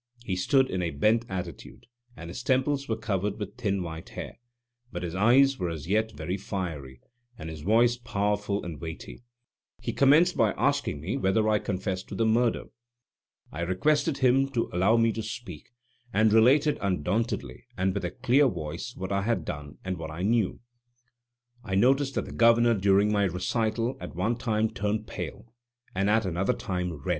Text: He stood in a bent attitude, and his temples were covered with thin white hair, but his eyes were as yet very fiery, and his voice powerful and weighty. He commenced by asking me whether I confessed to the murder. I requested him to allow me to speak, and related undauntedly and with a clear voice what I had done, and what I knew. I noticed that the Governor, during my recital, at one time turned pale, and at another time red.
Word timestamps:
He 0.25 0.35
stood 0.35 0.67
in 0.67 0.81
a 0.81 0.89
bent 0.89 1.25
attitude, 1.29 1.85
and 2.17 2.31
his 2.31 2.41
temples 2.41 2.89
were 2.89 2.97
covered 2.97 3.37
with 3.37 3.55
thin 3.57 3.83
white 3.83 4.09
hair, 4.09 4.39
but 4.91 5.03
his 5.03 5.13
eyes 5.13 5.59
were 5.59 5.69
as 5.69 5.87
yet 5.87 6.11
very 6.13 6.37
fiery, 6.37 6.99
and 7.37 7.51
his 7.51 7.61
voice 7.61 7.97
powerful 7.97 8.65
and 8.65 8.81
weighty. 8.81 9.21
He 9.79 9.93
commenced 9.93 10.35
by 10.35 10.53
asking 10.53 11.01
me 11.01 11.17
whether 11.17 11.47
I 11.47 11.59
confessed 11.59 12.07
to 12.07 12.15
the 12.15 12.25
murder. 12.25 12.63
I 13.51 13.61
requested 13.61 14.17
him 14.17 14.49
to 14.53 14.71
allow 14.73 14.97
me 14.97 15.11
to 15.11 15.21
speak, 15.21 15.69
and 16.11 16.33
related 16.33 16.79
undauntedly 16.81 17.67
and 17.77 17.93
with 17.93 18.03
a 18.03 18.09
clear 18.09 18.47
voice 18.47 18.95
what 18.95 19.11
I 19.11 19.21
had 19.21 19.45
done, 19.45 19.77
and 19.85 19.97
what 19.97 20.09
I 20.09 20.23
knew. 20.23 20.61
I 21.63 21.75
noticed 21.75 22.15
that 22.15 22.25
the 22.25 22.31
Governor, 22.31 22.73
during 22.73 23.11
my 23.13 23.25
recital, 23.25 23.97
at 24.01 24.15
one 24.15 24.35
time 24.37 24.71
turned 24.71 25.05
pale, 25.05 25.53
and 25.93 26.09
at 26.09 26.25
another 26.25 26.53
time 26.53 26.91
red. 26.91 27.05